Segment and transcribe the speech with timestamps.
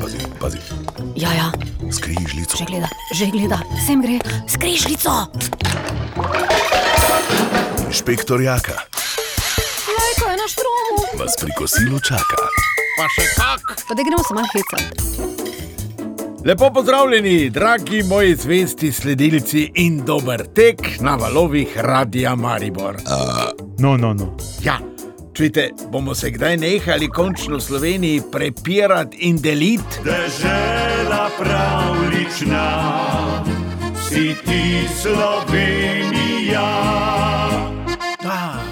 [0.00, 0.58] Pazi, pazi,
[1.16, 1.48] Ja, ja,
[1.92, 2.56] skrižljico.
[2.58, 4.18] že gleda, že gleda, sem gre,
[4.48, 5.10] skrižljico.
[7.86, 8.72] Inšpektor Jaka
[9.88, 11.18] Lajko je na štromu.
[11.18, 12.36] vas pri kosilu čaka.
[12.96, 13.62] Pa še kak.
[13.88, 14.90] Pa da gremo se malo hecati.
[16.44, 22.96] Lepo pozdravljeni, dragi moji zvesti sledilci in dober tek na valovih Radia Maribor.
[23.78, 24.36] No, no, no.
[24.60, 24.78] Ja,
[25.36, 30.00] čujte, bomo se kdaj nehali končno v Sloveniji prepirati in deliti?
[30.04, 32.68] Dežela pravlična,
[34.08, 36.70] si ti Slovenija.
[38.22, 38.62] Da,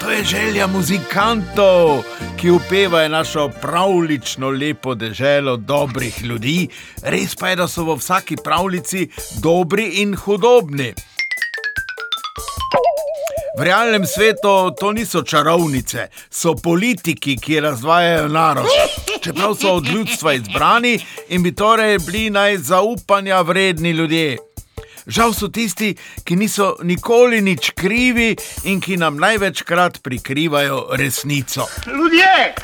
[0.00, 2.02] to je želja muzikantov,
[2.40, 6.68] ki upevajo našo pravlično lepo deželo dobrih ljudi.
[7.02, 9.08] Res pa je, da so v vsaki pravljici
[9.42, 10.94] dobri in hudobni.
[13.58, 18.66] V realnem svetu to niso čarovnice, so politiki, ki razdvajajo narod.
[19.20, 24.38] Čeprav so od ljudstva izbrani in bi torej bili naj zaupanja vredni ljudje.
[25.06, 31.68] Žal so tisti, ki niso nikoli nič krivi in ki nam največkrat prikrivajo resnico.
[31.86, 32.54] Ljudje,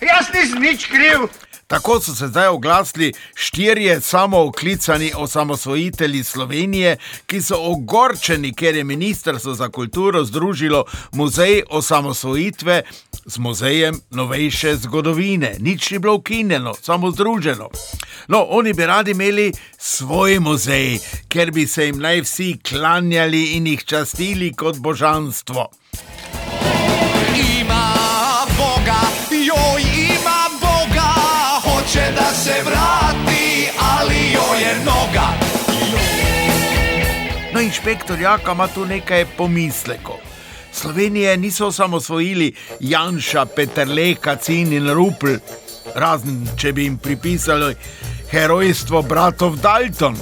[0.00, 1.28] jaz nisem nič kriv.
[1.68, 9.54] Tako so se zdaj oglasili štirje samooklicani osamosvojitelji Slovenije, ki so ogorčeni, ker je Ministrstvo
[9.54, 12.82] za kulturo združilo muzej osamosvojitve
[13.26, 15.56] z muzejem novejše zgodovine.
[15.60, 17.68] Nič ni bilo ukinjeno, samo združeno.
[18.28, 23.66] No, oni bi radi imeli svoj muzej, ker bi se jim naj vsi klanjali in
[23.66, 25.68] jih častili kot božanstvo.
[27.60, 28.07] Ima
[37.68, 40.16] inšpektor Jaka ima tu nekaj pomislekov.
[40.72, 45.36] Slovenije niso osamosvojili Janša, Peterle, Kacin in Rupel,
[45.94, 47.74] razen če bi jim pripisali
[48.30, 50.16] herojstvo bratov Dalton.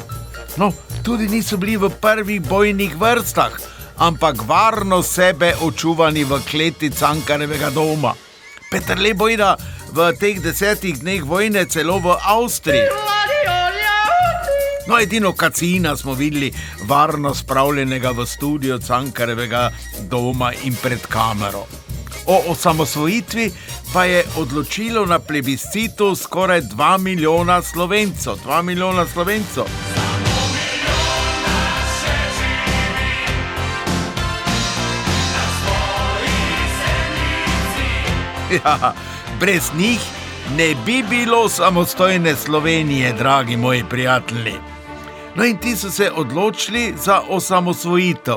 [0.57, 0.73] No,
[1.03, 3.53] tudi niso bili v prvih bojnih vrstah,
[3.97, 8.15] ampak varno sebe očuvani v kleti Cankarevega doma.
[8.71, 9.55] Peterle bojda
[9.95, 13.16] v teh desetih dneh vojne celo v Avstriji.
[14.89, 16.53] No, edino kacina smo videli,
[16.89, 19.71] varno spravljenega v studio Cankarevega
[20.11, 21.67] doma in pred kamero.
[22.27, 23.51] O osamosvojitvi
[23.93, 28.35] pa je odločilo na plebiscitu skoraj 2 milijona slovencev.
[28.47, 29.65] 2 milijona slovencev.
[38.65, 38.95] Ja,
[39.41, 40.01] brez njih
[40.57, 44.76] ne bi bilo samostojne Slovenije, dragi moji prijatelji.
[45.37, 48.37] No in ti so se odločili za osamosvojitev.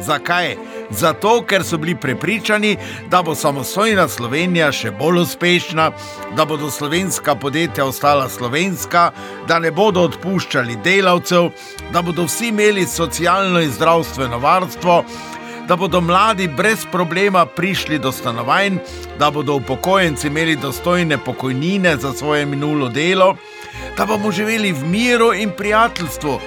[0.00, 0.56] Zakaj?
[0.90, 2.76] Zato, ker so bili prepričani,
[3.10, 5.90] da bo samostojna Slovenija še bolj uspešna,
[6.36, 9.10] da bodo slovenska podjetja ostala slovenska,
[9.48, 11.50] da ne bodo odpuščali delavcev,
[11.92, 15.02] da bodo vsi imeli socialno in zdravstveno varstvo,
[15.68, 18.78] da bodo mladi brez problema prišli do stanovanj,
[19.18, 23.34] da bodo upokojenci imeli dostojne pokojnine za svoje minulo delo,
[23.96, 26.40] da bomo živeli v miru in prijateljstvu,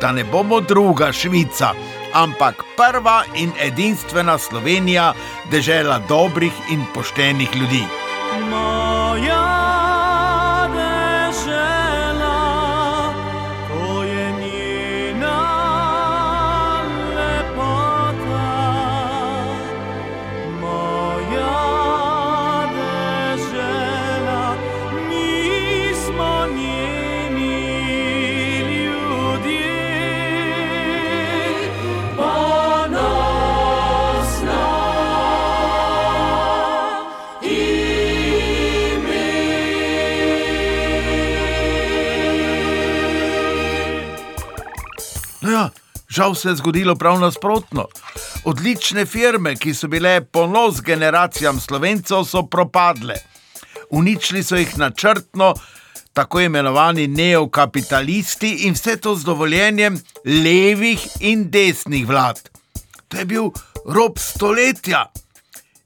[0.00, 1.72] da ne bomo druga Švica,
[2.12, 5.14] ampak prva in edinstvena Slovenija,
[5.50, 7.82] dežela dobrih in poštenih ljudi.
[8.50, 9.67] Moja
[46.18, 47.84] žal se je zgodilo prav nasprotno.
[48.44, 53.14] Odlične firme, ki so bile ponos generacijam slovencev, so propadle.
[53.90, 55.52] Uničili so jih načrtno,
[56.12, 62.42] tako imenovani neokapitalisti in vse to z dovoljenjem levih in desnih vlad.
[63.08, 63.50] To je bil
[63.86, 65.06] rob stoletja.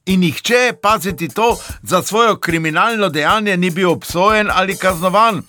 [0.06, 5.43] In nihče, paziti to, za svojo kriminalno dejanje ni bil obsojen ali kaznovan.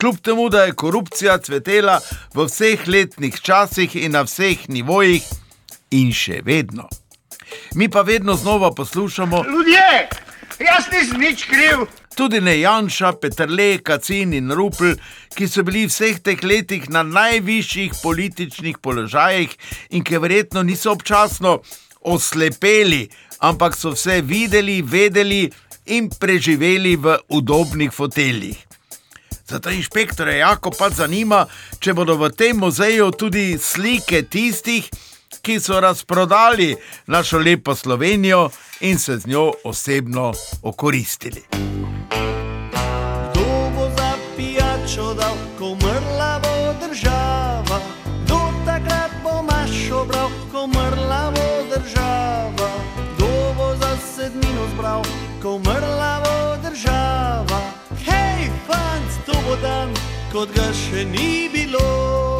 [0.00, 2.00] Kljub temu, da je korupcija cvetela
[2.34, 5.22] v vseh letnih časih in na vseh nivojih,
[5.90, 6.88] in še vedno.
[7.74, 10.08] Mi pa vedno znova poslušamo, Ljudje,
[10.58, 11.86] jaz nisem nič kriv.
[12.14, 14.94] tudi ne Janša, Petrle, Kacin in Rupel,
[15.34, 19.56] ki so bili vseh teh letih na najvišjih političnih položajih
[19.90, 21.60] in ki verjetno niso občasno
[22.00, 23.08] oslepeli,
[23.38, 25.50] ampak so vse videli, vedeli
[25.86, 28.73] in preživeli v udobnih foteljih.
[29.46, 31.46] Zato inšpektore jako pa zanima,
[31.78, 34.88] če bodo v tem muzeju tudi slike tistih,
[35.44, 36.76] ki so razprodali
[37.06, 38.48] našo lepo Slovenijo
[38.80, 40.32] in se z njo osebno
[40.62, 41.44] okoristili.
[43.30, 47.80] Kdo bo za pijačo dal, ko umrla bo država?
[48.24, 52.70] Kdo takrat bo mašo bral, ko umrla bo država?
[53.16, 55.02] Kdo bo za sedmino zbral,
[55.42, 55.73] ko umrla
[60.34, 62.33] dan, kot ga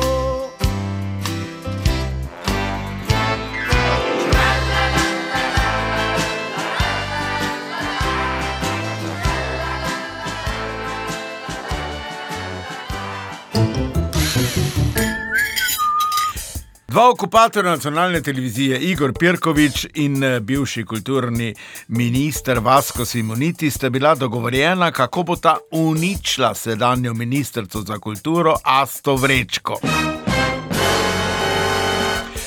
[16.95, 21.55] Dva okupatorja nacionalne televizije, Igor Pirkovič in eh, bivši kulturni
[21.89, 29.17] minister Vasko Simoniti, sta bila dogovorjena, kako bo ta uničila sedanjo ministrico za kulturo Asto
[29.17, 29.79] Vrečko.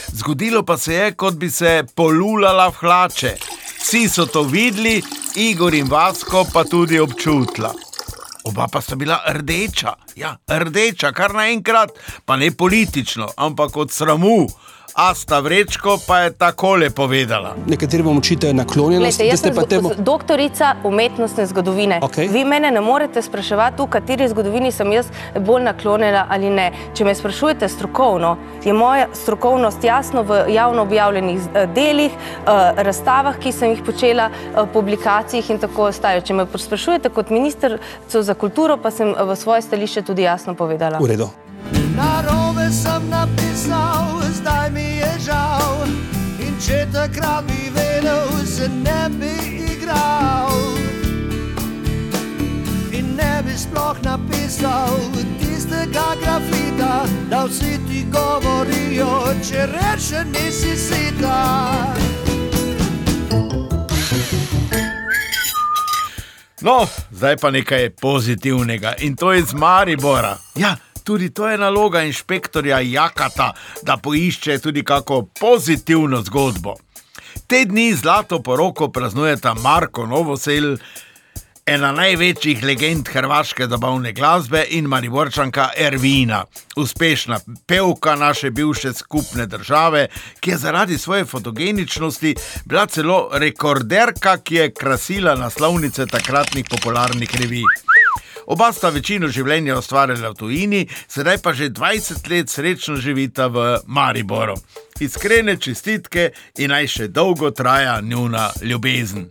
[0.07, 3.35] Zgodilo pa se je, kot bi se polulala v hlače.
[3.79, 5.01] Vsi so to videli,
[5.35, 7.86] Igor in Vasko pa tudi občutila.
[8.47, 11.91] Oba pa sta bila rdeča, ja, rdeča, kar naenkrat,
[12.25, 14.47] pa ne politično, ampak od sramu.
[14.97, 17.55] Asta Vrečko pa je takole povedala.
[17.67, 19.91] Nekateri vam očitajo naklonjenost, Glejte, da jaz ste pa temu.
[19.97, 21.99] doktorica umetnostne zgodovine.
[22.01, 22.27] Okej.
[22.27, 25.05] Vi mene ne morete spraševati, v kateri zgodovini sem jaz
[25.39, 26.71] bolj naklonjena ali ne.
[26.97, 33.37] Če me sprašujete strokovno, je moja strokovnost jasno v javno objavljenih eh, delih, eh, razstavah,
[33.37, 36.21] ki sem jih počela, eh, publikacijah in tako ostaje.
[36.21, 40.97] Če me sprašujete kot ministrico za kulturo, pa sem v svoje stališče tudi jasno povedala.
[40.97, 41.29] V redu.
[41.97, 43.96] Narobe sem napisal,
[46.61, 49.33] če takrat bi vedel, se ne bi
[49.73, 50.57] igral.
[52.91, 54.97] In ne bi sploh napisal
[55.39, 61.37] tistega grafita, da vsi ti govorijo, če reče nisi sita.
[66.61, 70.37] No, zdaj pa nekaj pozitivnega in to je iz Maribora.
[70.55, 70.75] Ja,
[71.07, 76.73] tudi to je naloga inšpektorja Jakata, da poišče tudi kako pozitivno zgodbo.
[77.47, 80.75] Te dni zlato poroko praznujeta Marko Novosel,
[81.65, 86.43] ena največjih legend hrvaške zabavne glasbe in Mariborčanka Ervina,
[86.75, 90.07] uspešna pevka naše bivše skupne države,
[90.39, 97.86] ki je zaradi svoje fotogeničnosti bila celo rekorderka, ki je krasila naslovnice takratnih popularnih revij.
[98.47, 103.65] Oba sta večino življenja ustvarjala v tujini, sedaj pa že 20 let srečno živita v
[103.91, 104.55] Mariboru.
[105.03, 106.29] Iskrene čestitke
[106.63, 109.27] in naj še dolgo traja njuna ljubezen.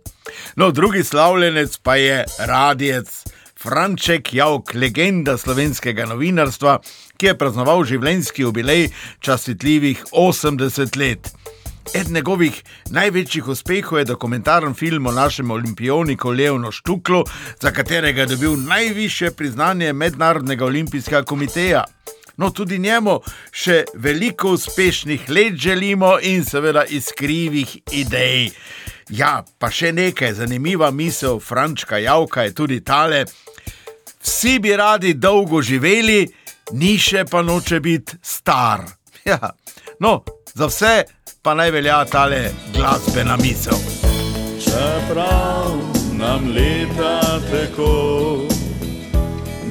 [0.55, 3.09] No, drugi slavljenec pa je radijec
[3.57, 6.77] Franček Javk, legenda slovenskega novinarstva,
[7.17, 8.91] ki je praznoval življenjski jubilej
[9.25, 11.33] častitljivih 80 let.
[11.93, 17.23] Eden njegovih največjih uspehov je dokumentaren film o našem olimpijoniku Leonu Štuklu,
[17.61, 21.83] za katerega je dobil najviše priznanje Mednarodnega olimpijskega komiteja.
[22.37, 23.19] No, tudi njemu
[23.51, 28.51] še veliko uspešnih let želimo in seveda iskrivih idej.
[29.09, 33.25] Ja, pa še nekaj zanimiva misel Frančka Javka je tudi tale.
[34.21, 36.27] Vsi bi radi dolgo živeli,
[36.71, 38.83] ni še pa noče biti star.
[39.27, 39.49] Ja,
[39.99, 43.77] no, za vse pa naj velja tale glasbena misel.
[44.63, 45.77] Čeprav
[46.13, 48.37] nam leta teko,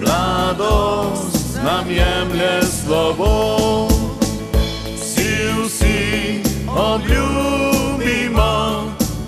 [0.00, 3.88] mladost nam jemlje slovo,
[4.96, 5.28] si
[5.64, 8.52] vsi obljubimo,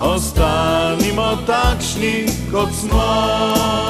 [0.00, 3.87] ostanimo takšni, kot smo.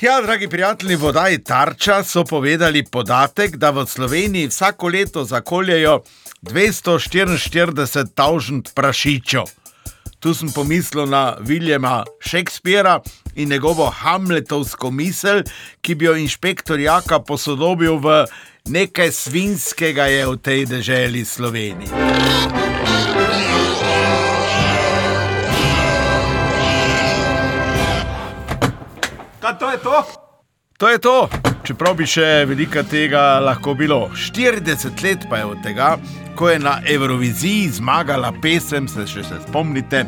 [0.00, 6.02] Ja, dragi prijatelji, vodaj Tarča so povedali podatek, da v Sloveniji vsako leto zakoljejo
[6.42, 9.42] 244 tavžent prašičev.
[10.20, 13.00] Tu sem pomislil na Viljema Šekspira
[13.34, 15.42] in njegovo hamletovsko misel,
[15.80, 18.26] ki bi jo inšpektor Jaka posodobil v
[18.68, 22.65] nekaj svinskega je v tej deželi Sloveniji.
[29.46, 30.04] Kaj to je to?
[30.78, 31.28] To je to,
[31.62, 34.08] čeprav bi še veliko tega lahko bilo.
[34.10, 35.90] 40 let pa je od tega,
[36.34, 40.02] ko je na Evroviziji zmagala pesem, se še se spomnite,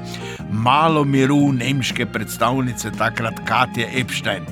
[0.50, 4.42] malo miru nemške predstavnice, takrat Katja Epstein.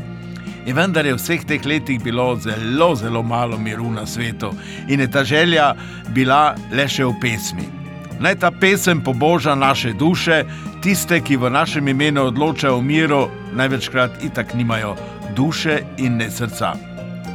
[0.70, 4.52] In vendar je v vseh teh letih bilo zelo, zelo malo miru na svetu
[4.86, 5.72] in je ta želja
[6.14, 7.85] bila le še v pesmi.
[8.20, 10.44] Naj ta pesem poboža naše duše,
[10.82, 14.96] tiste, ki v našem imenu odločajo o miru, največkrat itak nimajo
[15.36, 16.72] duše in ne srca.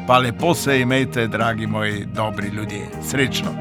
[0.07, 2.89] Pa lepo se imejte, dragi moji dobri ljudje.
[3.09, 3.51] Srečno!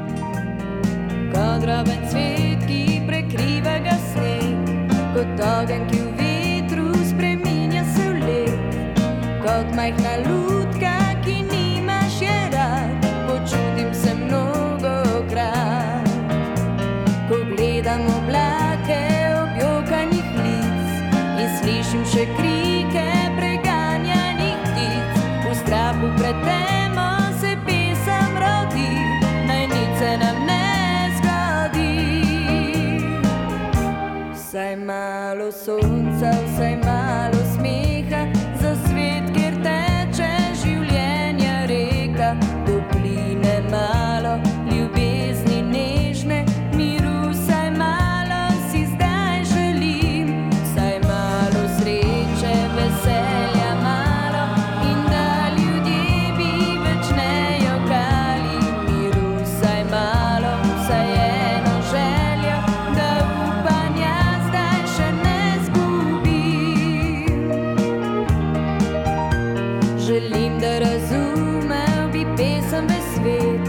[1.33, 4.73] Kot droben cvet, ki prekriva ga sneg,
[5.15, 8.81] kot ogenj, ki v vetru spreminja se v led,
[9.45, 10.60] kot majhna lutka,
[22.11, 28.91] še krike preganjanih ptic, v strahu pred temo se pesem rodi,
[29.47, 30.67] naj nič se nam ne
[31.19, 31.99] zgodi.
[34.35, 37.00] Vsaj malo sonca, vsaj malo
[70.11, 73.65] Želim, da razumel bi pesem v svet,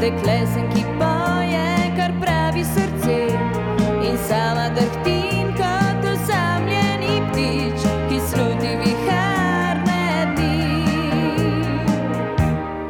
[0.00, 3.28] dekle sem, ki poje, kar pravi srce.
[4.08, 10.84] In sama drhtim kot osamljeni ptič, ki sluti viharne dni.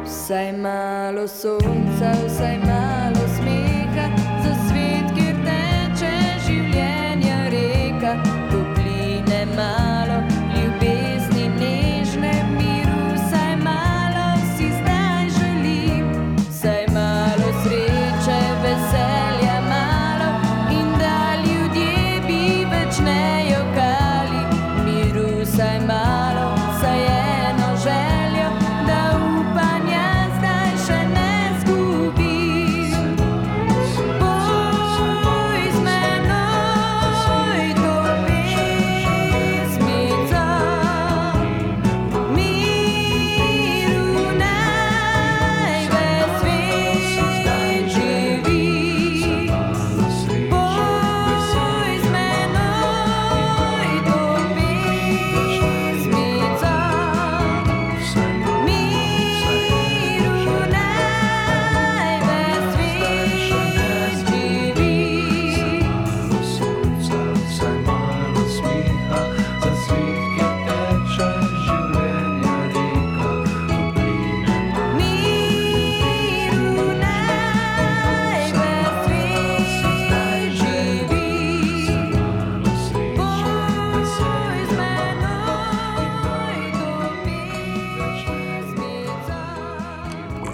[0.05, 1.82] Vsaj malo sonca,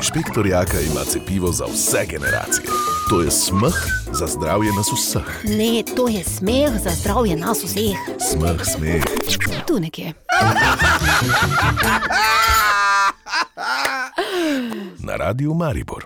[0.10, 2.66] Inšpektor Jaka ima cepivo za vse generacije.
[3.10, 3.76] To je smeh
[4.12, 5.44] za zdravje nas vseh.
[5.44, 7.98] Ne, to je smeh za zdravje nas vseh.
[8.32, 9.04] Smeh, smeh.
[9.68, 10.14] Tu nekje.
[15.00, 16.06] Na radiju Maribor.